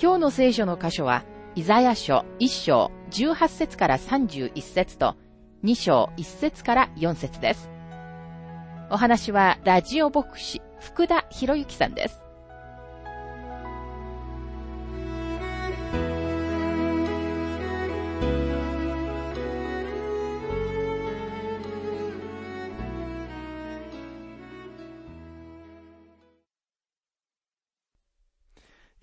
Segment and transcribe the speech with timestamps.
[0.00, 1.24] 今日の聖書の箇所は、
[1.56, 5.16] イザヤ書1章18節から31節と
[5.64, 7.68] 2章1節から4節です。
[8.90, 12.27] お話はラジオ牧師福田博之さんです。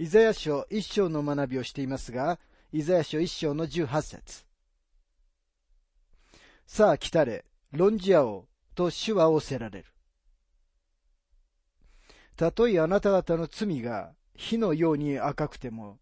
[0.06, 2.38] イザヤ書一章の学びをしていますが、
[2.72, 4.46] イザヤ書一章の十八節
[6.68, 9.86] さあ来たれ、論じ合おう、と主は仰せられる。
[12.36, 15.98] たとえあなた方の罪が火のように赤くても、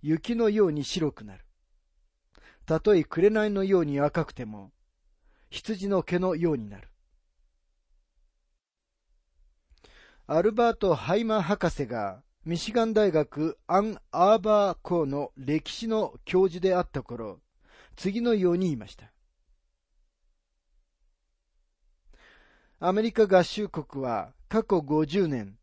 [0.00, 1.44] 雪のように白くなる。
[2.64, 4.72] たとえ紅のように赤くても、
[5.50, 6.88] 羊の毛のようになる。
[10.26, 17.40] アルバート・ハイマー博士がミシガン大学アン・アーバー校の歴史の教授であった頃、
[17.96, 19.10] 次のように言いました。
[22.80, 25.56] アメリカ合衆国は過去50年、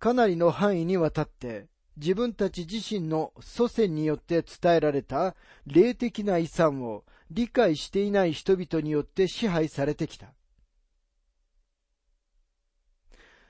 [0.00, 10.32] かなりの範囲にわたって自分たち自身の祖先によって伝えられた霊的な遺産を理解していない人々によって支配されてきた。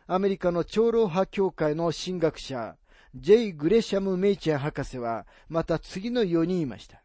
[0.06, 2.76] アメリカの長老派協会の神学者、
[3.14, 7.02] ジェイ・グレシャム・メイチェン博士は、また次のように言いました。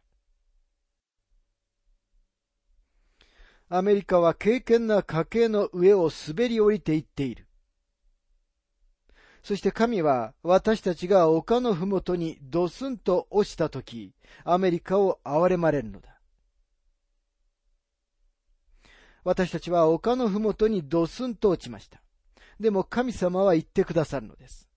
[3.70, 7.46] アメリカは敬虔な家系の上を滑り降りていっている。
[9.42, 14.12] そして神は私たちが丘のふもとにドスンと落ちたとき、
[14.44, 16.20] アメリカを憐れまれるのだ。
[19.24, 22.02] 私たちは丘のふもとにドスンと落ちました。
[22.60, 24.68] でも神様は言ってくださるのです。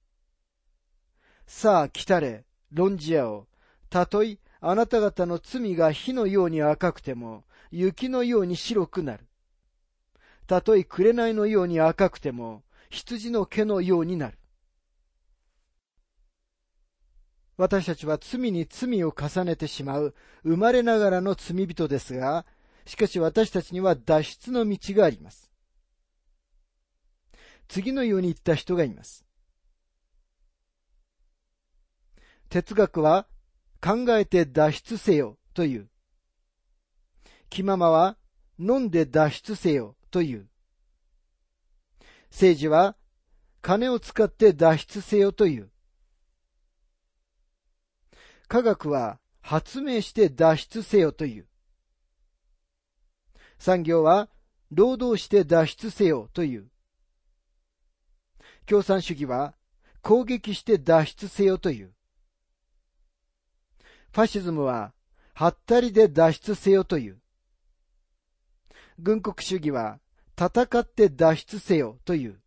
[1.45, 3.47] さあ来たれ、論じ合おう。
[3.89, 9.27] たとえあなた方の罪が火のように赤くても、雪のように白くなる。
[10.47, 14.37] たとえ紅のように赤くても、羊の毛のようになる。
[17.57, 22.45] 私たちは罪に罪を重ねてしまう生まれながらの罪人ですが、
[22.85, 25.52] しかし私たちには脱出の道があります。
[27.73, 29.25] 次のように言った人がいます。
[32.47, 33.25] 哲学は
[33.81, 35.89] 考えて脱出せよという。
[37.49, 38.15] 気ままは
[38.59, 40.47] 飲んで脱出せよという。
[42.29, 42.95] 政治は
[43.63, 45.71] 金を使って脱出せよという。
[48.47, 51.47] 科学は発明して脱出せよという。
[53.57, 54.29] 産業は
[54.69, 56.69] 労働して脱出せよという。
[58.65, 59.53] 共産主義は
[60.01, 61.93] 攻撃して脱出せよという。
[64.11, 64.93] ファシズムは、
[65.33, 67.17] はったりで脱出せよという。
[68.99, 69.99] 軍国主義は、
[70.37, 72.39] 戦って脱出せよという。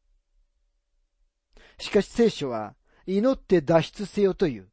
[1.78, 2.76] しかし聖書は、
[3.06, 4.68] 祈って脱出せよという。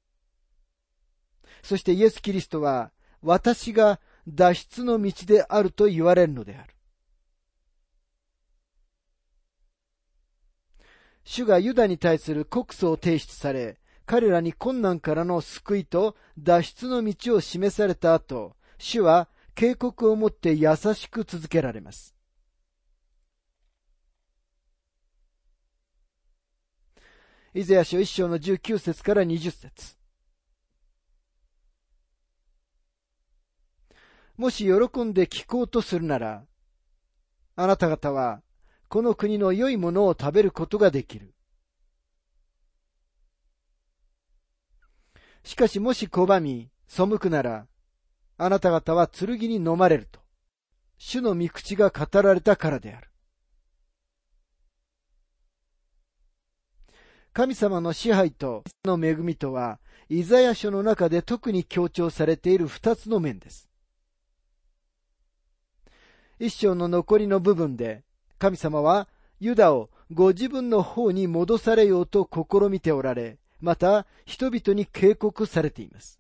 [1.64, 6.73] そしてイエス・キリストは、私が脱出の道であると言われるのである。
[11.24, 22.14] 主がユダに対する告訴を提出され、彼らに困難からの救いと脱出の道を示された後、主は警告をもって優しく続けられます。
[27.56, 29.96] イザヤ書一章の19節から20節
[34.36, 36.46] もし喜んで聞こうとするなら、
[37.56, 38.42] あなた方は
[38.94, 41.34] この国の良いものを食べることができる。
[45.44, 47.66] しかしもし拒み、背くなら、
[48.38, 50.20] あなた方は剣に飲まれると、
[51.00, 53.10] 主の御口が語られたからである。
[57.34, 63.72] 神様の支配との恵みとは、イザヤ書の中で特に強調されている二つの面です。
[66.38, 68.04] 一章の残りの部分で、
[68.44, 69.08] 神様は
[69.40, 76.20] ユダをご自分の方に戻されようと試みておられ、また人々に警告されています。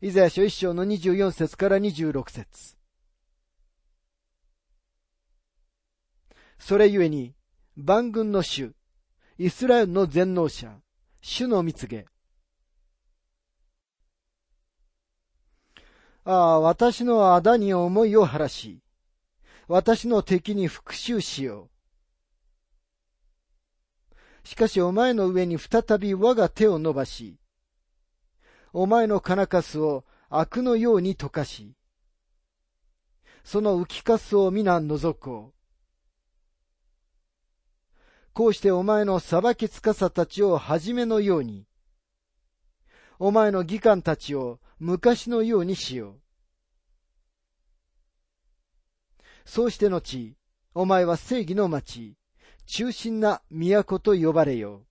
[0.00, 2.78] イザヤ書一章の24節から26節
[6.58, 7.34] それゆえに、
[7.76, 8.72] 万軍の主、
[9.36, 10.80] イスラエルの全能者、
[11.20, 12.06] 主の蜜げ。
[16.30, 18.82] ああ、私のあだに思いを晴らし、
[19.66, 21.70] 私の敵に復讐しよ
[24.44, 24.46] う。
[24.46, 27.38] しかしお前の上に再び我が手を伸ばし、
[28.74, 31.72] お前の金かすを悪のように溶かし、
[33.42, 35.58] その浮きかすを皆覗こう。
[38.34, 41.64] こうしてお前の裁きつかさたちをはじめのように、
[43.18, 46.20] お前の義官たちを昔のようにしよう。
[49.44, 50.36] そうして後、
[50.74, 52.16] お前は正義の町、
[52.66, 54.86] 中心な都と呼ばれよう。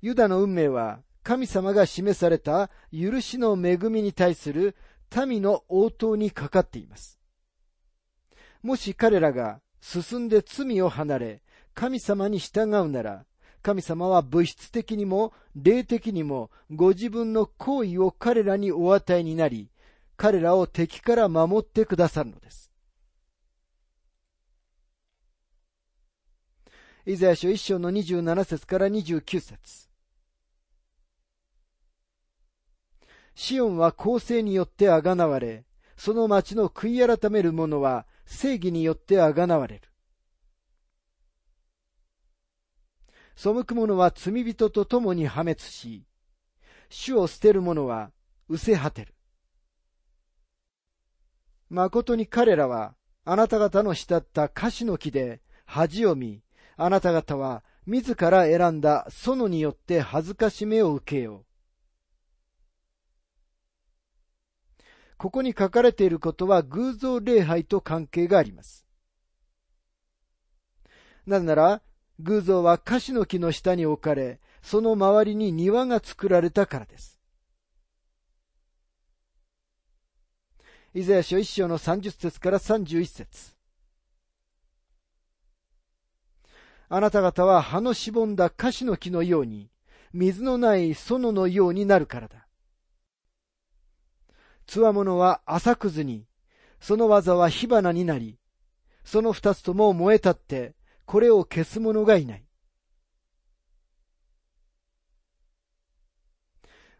[0.00, 4.76] ユダの運命は神様が示された許しの恵みに対する
[5.26, 7.18] 民の応答にかかっています。
[8.62, 11.42] もし彼らが進んで罪を離れ、
[11.74, 13.24] 神様に従うなら、
[13.62, 19.70] 神様は物質的にも霊的にもご自分の行為を彼らにお与えになり、
[20.16, 22.72] 彼らを敵から守ってくださるのです。
[27.06, 29.88] イザヤ書一章の27節から29節
[33.34, 35.64] シオンは公正によってあがなわれ、
[35.96, 39.87] その町の悔い改める者は正義によってあがなわれる。
[43.40, 46.04] 背く者は罪人と共に破滅し、
[46.88, 48.10] 主を捨てる者は
[48.48, 49.14] 失せ果てる。
[51.70, 56.42] 誠に彼らはあなた方の慕った樫の木で恥を見、
[56.76, 61.44] あなた方は自ら選んだ園によって恥ずかしめを受けよう。
[65.16, 68.84] ここに書かれていることは偶像礼拝と関係があります。
[71.24, 71.82] なぜなら、
[72.20, 77.20] 偶像は樫の木の下に置かれ、その周りに庭が作られたからです。
[80.94, 83.54] イザヤ書一章の30節から31節
[86.88, 89.70] あなた方は葉のしぼんだ樫の木のように、
[90.12, 92.46] 水のない園のようになるからだ。
[94.66, 96.26] つわものは浅くずに、
[96.80, 98.38] その技は火花になり、
[99.04, 100.74] その二つとも燃え立って、
[101.08, 102.44] これを消す者がいない。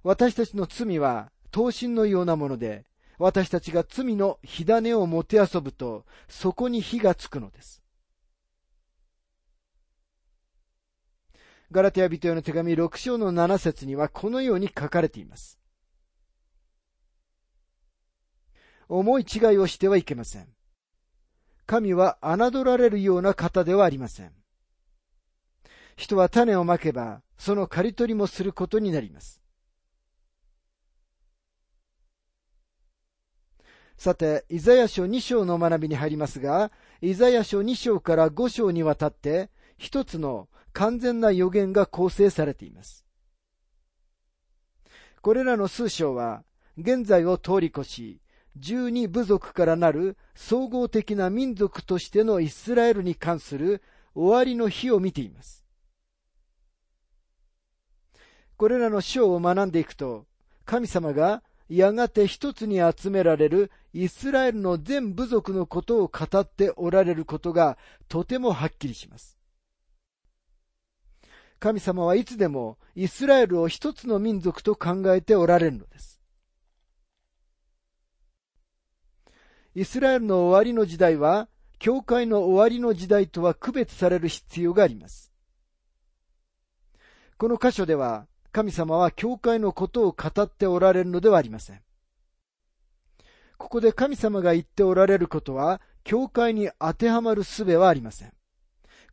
[0.02, 2.86] 私たちの罪は、刀身のようなもので、
[3.18, 7.82] 私たちが罪の火種をもて遊ぶと、そこに火がつくのです。
[11.70, 15.60] ガラテヤ人への手紙6章の7節にはこのように書かれています。
[18.88, 20.57] 思い違いをしてはいけません。
[21.68, 24.32] 神は侮られるような方ではありません。
[25.96, 29.42] 人は種をまけば、その刈り取りもすることになります。
[33.98, 43.04] さて、イザヤ書2章の学びに入りますが、イザヤ書2章から5章にわたって、一つの完全な予言が構成されています。
[45.20, 46.44] これらの数章は、
[46.78, 48.22] 現在を通り越し、
[48.58, 53.82] 十二部族からなる総合的な民族としてのイスラエルに関する
[54.14, 55.64] 終わりの日を見ています。
[58.56, 60.26] これらの章を学んでいくと、
[60.64, 69.38] 神様がやがて一つに集められるイスラエルの全部族のことを語っておられることがとてもはっきりします。
[71.60, 76.17] 神様はいつでもイスラエルを一つの民族と考えておられるのです。
[79.78, 81.46] イスラエルの終わりの時代は、
[81.78, 85.32] 教会の終わりの時代とは区別される必要があります。
[87.36, 91.82] この箇所では、神様は教会のことを語っておられるのではありません。
[93.56, 98.32] ここで神様が言っておられることは、教会に当てはまる術はありません。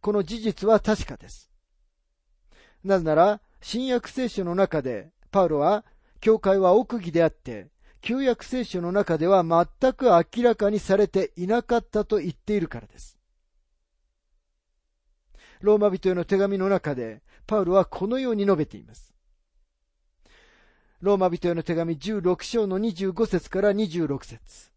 [0.02, 1.52] この事実は確かです。
[2.84, 5.86] なぜなら、新約聖書の中で、パウロは、
[6.22, 7.68] 教会は奥義であって、
[8.02, 13.18] 旧約聖書の中では全く明らかにされていなかったと言っているからです。
[15.62, 19.14] ローマ人への手紙の中で、パウロはこのように述べています。
[21.02, 24.72] ローマ人への手紙16章の25節から26節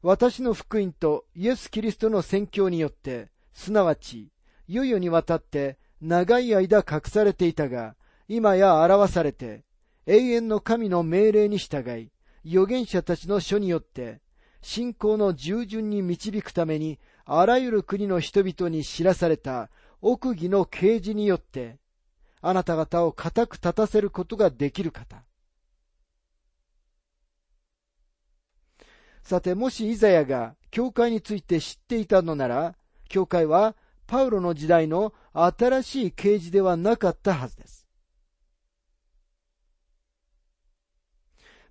[0.00, 4.30] 私の福音とイエス・キリストの宣教によって、すなわち、
[4.68, 7.96] 世々にわたって長い間隠されていたが、
[8.28, 9.64] 今や表されて、
[10.08, 12.10] 永遠の神の命令に従い、
[12.46, 14.22] 預言者たちの書によって、
[14.62, 19.68] 信仰の従順に導くために、あらゆる国の人々に知らされた
[20.00, 21.76] 奥義の啓示によって、
[22.40, 25.24] あなた方を固く立たせることができる方。
[29.22, 32.76] さて、もしイザヤが教会について知っていたのなら、
[33.10, 37.77] 教会はパウロの時代の新しい啓示ではなかったはずです。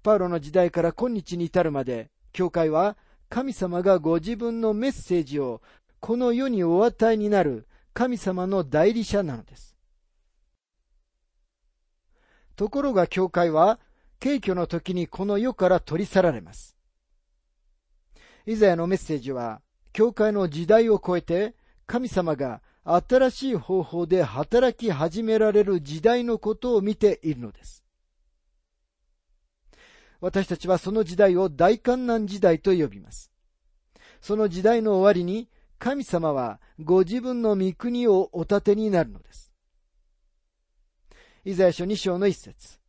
[0.03, 2.97] パウロの時代から今日に至るまで、教会は
[3.29, 5.61] 神様がご自分のメッセージを
[5.99, 9.75] この世にお与えになる神様の代理者なのです。
[12.55, 13.79] ところが教会は、
[14.19, 16.75] 敬挙の時にこの世から取り去られます。
[18.47, 19.61] イザヤのメッセージは、
[19.93, 27.83] 教会の時代を超えて、神様が新しい方法で働き始められる時代のことを見ているのです。
[30.19, 33.31] 私たちはその時代を大観難時代と呼びます。
[34.21, 39.53] その時代の終わりに、神様はご自分の御国をお立てになるのです。
[41.45, 42.79] イザヤ書2章の一節。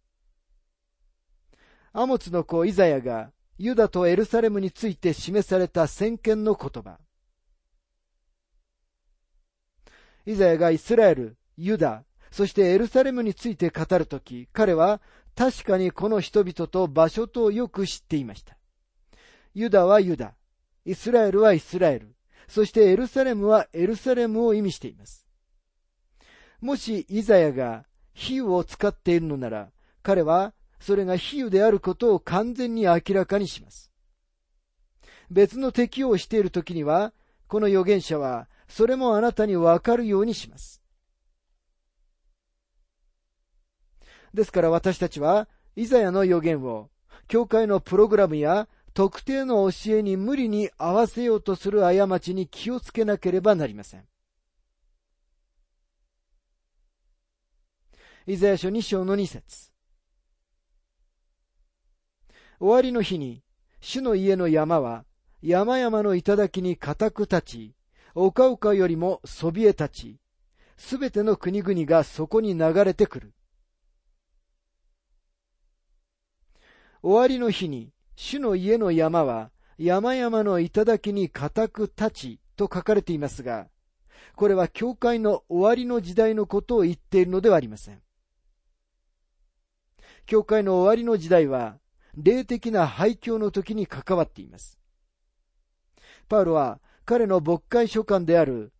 [1.92, 6.98] アモツの子イザヤがユダとエルサレムについて示された先見の言葉。
[10.24, 15.00] イザヤがイスラエル、ユダ、そしてエルサレムについて語るとき、彼は
[15.34, 18.56] 確かにこの人々と場所とよく知っていました。
[19.54, 20.34] ユダはユダ、
[20.84, 22.14] イスラエルはイスラエル、
[22.48, 25.26] そしてエルサレムはエルサレムを意味しています。
[26.60, 29.70] もしイザヤが比喩を使っているのなら、
[30.02, 33.92] 彼はそれが比喩であることを完全に明らかにします。
[35.30, 37.12] 別の適用をしているときには、
[37.48, 40.77] この預言者は、それもあなたにわかるようにします。
[44.34, 46.90] ですから私たちは、イザヤの予言を、
[47.28, 54.04] 教会のプログラムや特定の教えに無理に合わせようとする過ちに気をつけなければなりません。
[58.26, 59.72] イザヤ書2章の2節
[62.58, 63.42] 終わりの日に、
[63.80, 65.04] 主の家の山は、
[65.40, 67.74] 山々の頂に固く立ち、
[68.14, 70.20] 丘々よりもそびえ立ち、
[70.76, 73.32] すべての国々がそこに流れてくる。
[77.02, 83.68] 終わりの日に、主の家の山は、山々の頂に固く立ちと書かれていますが、
[84.34, 88.02] これは教会の終わりの時代のことを言っているのではありません。
[90.26, 91.78] 教会の終わりの時代は、
[92.16, 94.78] 霊的な廃墟の時に関わっています。
[96.28, 98.72] パウロは彼の牧会書簡である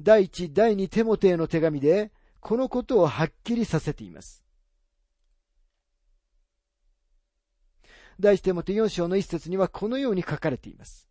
[0.00, 4.47] 第一、第二テモテへの手紙でこのことをはっきりさせています。
[8.20, 11.08] 第一テモテ4章の一節にはこのように書かれています。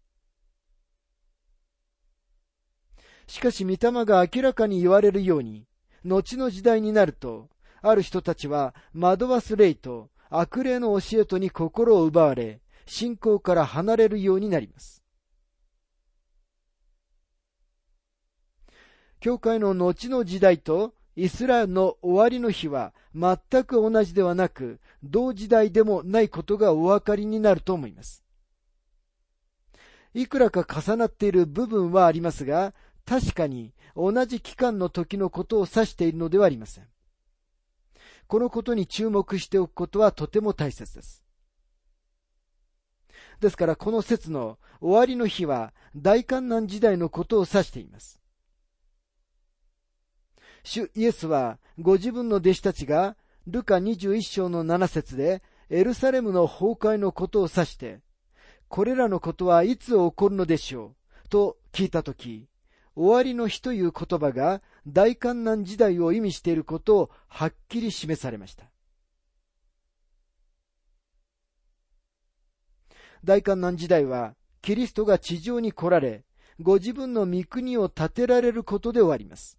[3.28, 5.68] しかし、御霊が明らかに言われるように、
[6.04, 7.50] 後の時代になると、
[7.82, 15.04] ある人たちは惑わす霊と悪霊の教えとに心を奪われ、信仰から離れるようになります。
[19.20, 28.24] 教会の後の時代とイスラエルの終わりの日は全く同じではなく、同時代でもないことがお分かりになると思います。
[30.14, 36.88] いくらか重なっている部分はありますが、確かに同じ期間の時のことを指しているのではありません。
[38.28, 41.24] このことに注目しておくことはとても大切です。
[43.40, 48.22] ですからこの説の終わりの日は大観難時代のことを指しています。
[50.68, 53.16] 主イエスはご自分の弟子たちが
[53.48, 58.02] ルカ21章の7節でエルサレムの崩壊のことを指して、
[58.68, 60.94] これらのことはいつ起こるのでしょ
[61.26, 62.50] うと聞いたとき、
[62.98, 68.66] 終わりの日という言葉が大観難時代を意味していることをはっきり示されました。
[73.24, 76.26] 大観難時代は、キリストが地上に来られ、
[76.60, 79.58] ご自分の御国を建てられることで終わります。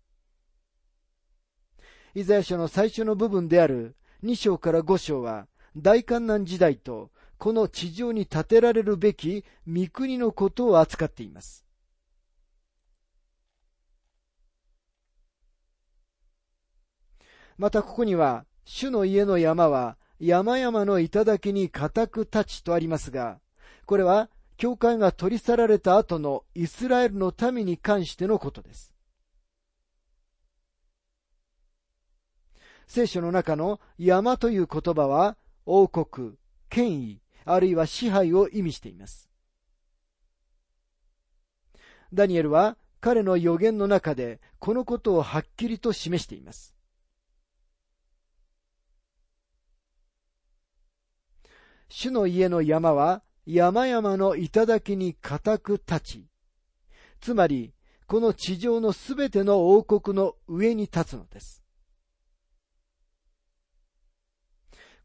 [2.15, 5.47] イザヤ書の最初の部分である2章から5章は、
[5.77, 11.65] 大観難時代と、この地上に建てられるべき御国のことを扱っています。
[17.57, 23.41] またここには、主の家の山は山々の頂に固く立ちとありますが、
[23.87, 28.93] これは教会が取り去られた後のイスラエルの民に関してのことです。
[32.89, 36.33] 聖書の中の山という言葉は王国、
[36.71, 39.29] 権威、あるいは支配を意味しています。
[42.15, 46.75] ダニエルは彼の予言の中でこのことをはっきりと示しています。
[51.91, 56.27] 主の家の山は山々の頂に固く立ち、
[57.21, 57.75] つまり
[58.07, 61.68] この地上のすべての王国の上に立つのです。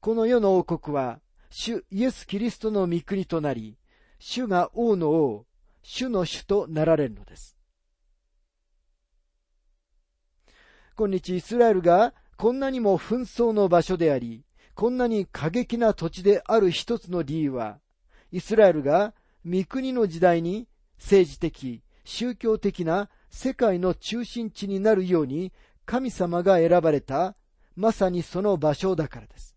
[0.03, 3.77] この世の王国は、主イエス・キリストの御国となり、
[4.19, 5.45] 主が王の王、
[5.81, 7.55] 主の主となられるのです。
[10.97, 14.43] 今日イスラエルがこんなにも紛争の場所であり、
[14.75, 17.79] こんなに過激な土地である一つの理由は、
[18.29, 19.13] イスラエルが
[19.45, 20.67] 御国の時代に
[20.97, 25.53] 政治的、宗教的な世界の中心地になるように
[25.85, 27.37] 神様が選ばれた、
[27.77, 29.53] まさにその場所だからです。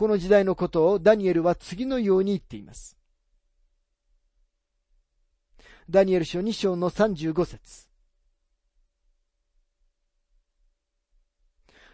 [0.00, 2.96] この時代のことをダニエルは次のように言っています。
[5.90, 7.86] ダニエル書2章の35節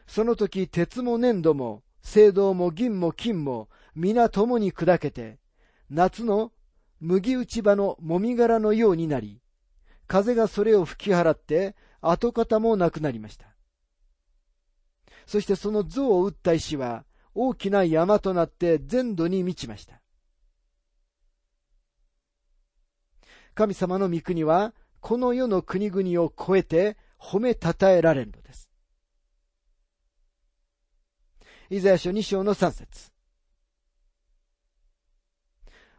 [0.07, 5.41] その時鉄も粘土も青銅も銀も金も皆共に砕けて
[5.91, 6.53] 夏の
[7.01, 9.41] 麦打ち場のもみ殻のようになり
[10.07, 13.47] 風がそれを吹き払って跡形もなくなりました。
[15.27, 17.05] そしてその像を打った石は
[17.39, 20.01] 大きな山となって全土に満ちました。
[23.55, 28.71] 神様の御国は、この世の国々を超えて褒めたたえられるのです。
[31.69, 33.13] イザヤ書2章の3節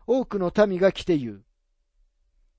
[0.08, 1.46] 多くの民が来て言う。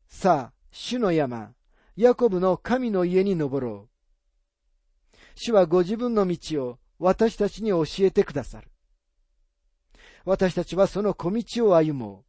[0.09, 1.53] さあ、主の山、
[1.97, 3.89] ヤコブの神の家に登ろ
[5.13, 5.17] う。
[5.35, 8.69] 主はご自分の道を私たちに教えてくださる。
[10.25, 12.25] 私たちはその小道を歩も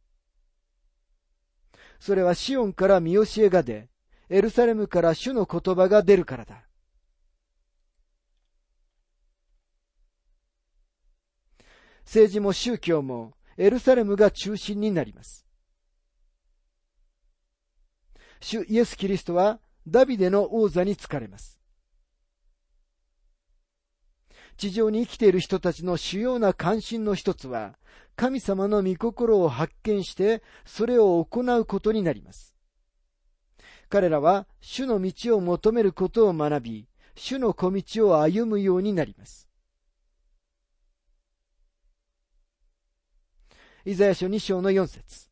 [1.74, 1.76] う。
[1.98, 3.88] それはシオンから見教えが出、
[4.28, 6.64] エルサレムから主の言葉が出るからだ。
[12.04, 15.46] 政治も宗教もエルサレムが中心になります。
[18.40, 21.59] 主イエス・キリストはダビデの王座に疲れます。
[24.60, 27.78] 地上に生きている人たちの主要な関心の一つは、
[28.14, 32.54] 神様の御心を発見して、それを行うことになります。
[33.88, 39.48] 彼らは、主の道を求めることを学び、主の小道を歩むようになります。
[43.86, 45.30] イザヤ書2章の4節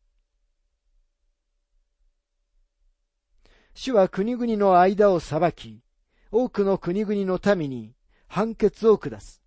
[3.75, 5.83] 主は国々の間を裁き、
[6.31, 7.93] 多くの国々の民に
[8.29, 9.41] 判決を下す。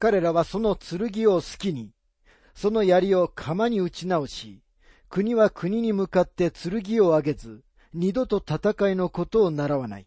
[0.00, 1.92] 彼らはその剣を好きに、
[2.52, 4.60] その槍を釜に打ち直し、
[5.08, 7.62] 国は国に向かって剣を上げず、
[7.94, 10.06] 二度と戦いのことを習わない。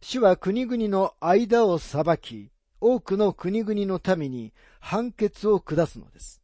[0.00, 6.42] 主は国々の間を裁き、多くの国々のために判決を下すのです。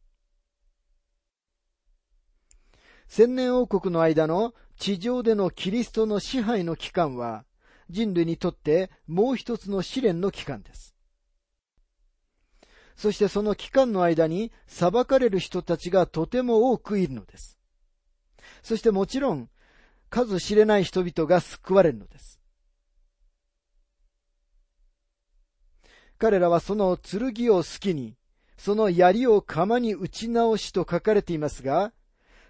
[3.07, 7.45] 千年王国の間の地上でのキリストの支配の期間は、
[7.89, 10.95] 人類にとってもう一つの試練の期間です。
[12.95, 17.57] そしてその期間の間に裁かれる人たちがとても多くいるのです。
[18.61, 19.49] そしてもちろん、
[20.09, 22.39] 数知れない人々が救われるのです。
[26.17, 28.15] 彼らはその剣を好きに、
[28.57, 31.91] その槍を釜に打ち直しと書かれていますが、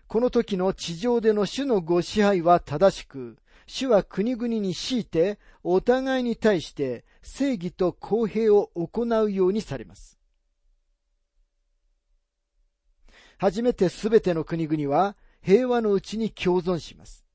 [0.07, 10.19] この時の地上での主のご支配は正しく、主は国々に強いてお互いに対して正義と公平を行うようにされます。
[13.37, 17.25] 初めてすべての国々は平和のうちに共存します。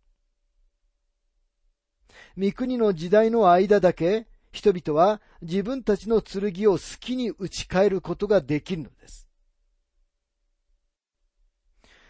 [2.37, 9.28] 三国の時代の間だけ人々は自分たちの剣を好きに打ち替えることができるのです。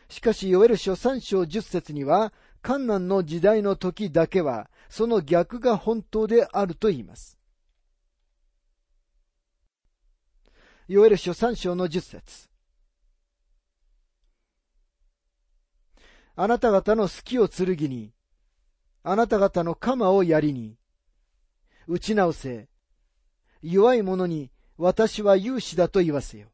[0.08, 7.38] しかし、ヨエル書3章10節には、観難の時代の時だけは、その逆が本当であると言います。
[10.88, 12.48] ヨエル書3章の10節
[16.34, 18.12] あなた方の好きを剣に、
[19.02, 20.78] あなた方の鎌を槍に、
[21.86, 22.68] 打ち直せ。
[23.60, 26.48] 弱い者に私は勇士だと言わせよ。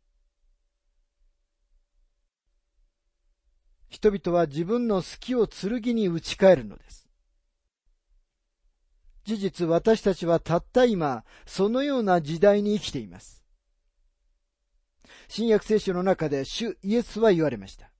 [3.94, 7.08] 人々は自分の好きを剣に打ち返るのです。
[9.24, 13.44] 事実私たちはたった今、そのような時代に生きています。
[15.28, 17.92] 新約聖書の中で主イエスは言われました。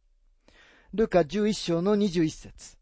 [0.93, 2.77] ルカ11章の21節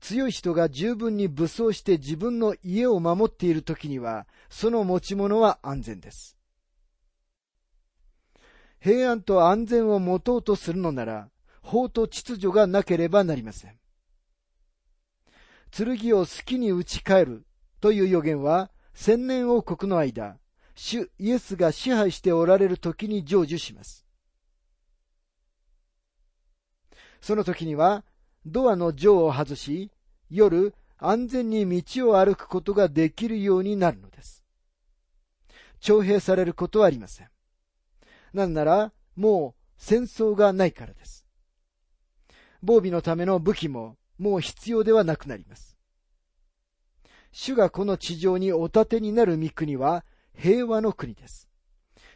[0.00, 6.37] 強い人が十分に武装して自分の家を守っている時には、その持ち物は安全です。
[8.80, 11.28] 平安と安全を持とうとするのなら、
[11.62, 13.78] 法と秩序がなければなりません。
[15.70, 17.46] 剣を好きに打ち返る
[17.80, 20.38] という予言は、千年王国の間、
[20.74, 24.06] 主イエスが支配しておられる時に成就します。
[27.20, 28.04] その時には、
[28.46, 29.90] ドアの錠を外し、
[30.30, 34.44] 夜安全に道を歩くことができるようになるのです。
[35.80, 37.28] 徴兵されることはありません。
[38.32, 41.26] なんなら、もう戦争がないからです。
[42.62, 45.76] 防備のための武器ももう必要ではなくなります。
[47.30, 51.48] 主がこの地上にお立てになる御国は平和の国です。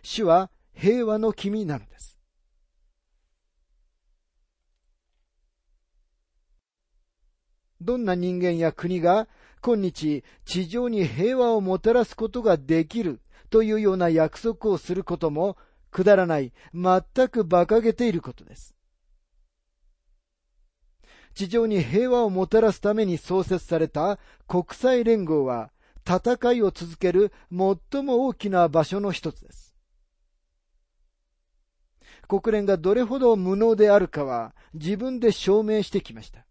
[0.02, 2.18] 主は平和の君なのです。
[7.80, 9.28] どんな人間や国が
[9.60, 13.20] 今日地上に平和をもたらすことができる
[13.50, 15.56] というような約束をすることも
[15.92, 18.74] くだらない、全く馬鹿げていることです。
[21.34, 25.70] 地上に平和をもたらすために創設された国際連合は
[26.06, 29.74] 戦いを続ける最も大きな場所の一つです。
[32.28, 36.46] 国連がどれほど無能であるかは自分で証明してきました。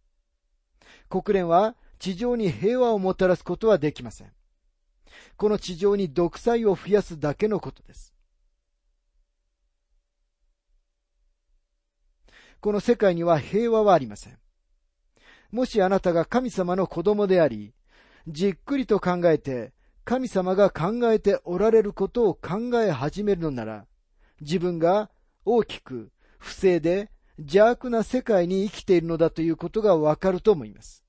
[1.10, 4.32] 国連は地上に平和をもたらすことはできません。
[5.38, 8.11] この地上に独裁を増やすだけのことです。
[12.62, 14.38] この世界には平和はありません。
[15.52, 17.74] もしあなたが神様の子供であり、
[18.28, 19.74] じっくりと考えて、
[20.06, 23.88] 神様が考えておられることを考え始めるのなら、
[24.41, 25.10] 自分が
[25.43, 31.04] 大きく、不正で邪悪な世界に生きているのだということがわかると思います。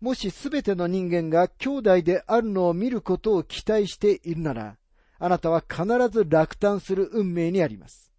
[0.00, 4.76] もしすべての人間が兄弟であるのを見ることを期待しているなら、
[5.18, 8.13] あなたは必ず落胆する運命にあります。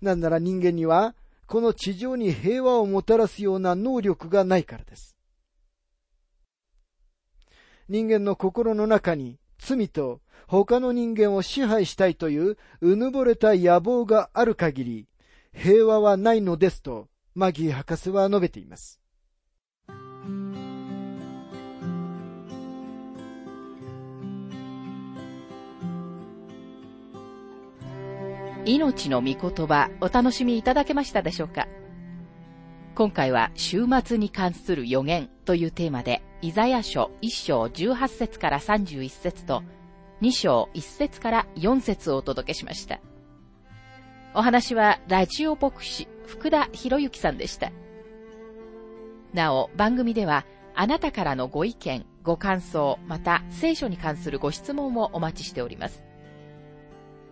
[0.00, 1.14] なんなら人間には、
[1.46, 5.16] この地上に平和をもたらすような能力がないからです。
[7.88, 15.08] 人間の心の中に罪と他の人間を支配したいといううぬぼれた野望がある限り、
[15.52, 18.99] 平和はないのですと、マギー博士は述べています。
[28.72, 31.66] 命の御言葉お楽しみいただけましたでしょうか？
[32.94, 39.64] 今回は週末に関する予言というテーマで、イザヤ書1章18節から31節と
[40.22, 43.00] 2章1節から4節をお届けしました。
[44.34, 47.72] お話はラジオ牧師福田博之さんでした。
[49.34, 56.04] なお、番組ではあなたからのご意見、ご感想、また聖書に関するご質問もお待ちしております。